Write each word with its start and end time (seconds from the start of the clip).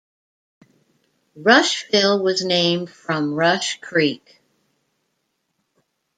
Rushville 1.35 2.23
was 2.23 2.43
named 2.43 2.89
from 2.89 3.35
Rush 3.35 3.79
Creek. 3.81 4.41